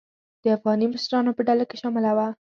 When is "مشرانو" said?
0.93-1.35